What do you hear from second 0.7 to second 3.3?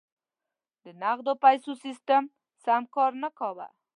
د نغدو پیسو سیستم سم کار نه